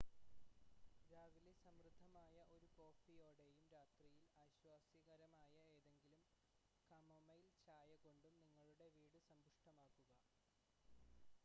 [1.11, 6.25] രാവിലെ സമൃദ്ധമായ ഒരു കോഫിയോടെയും രാത്രിയിൽ ആശ്വാസദായകമായ ഏതെങ്കിലും
[6.91, 10.09] കമൊമൈൽ ചായ കൊണ്ടും നിങ്ങളുടെ വീട് സമ്പുഷ്ടമാക്കുക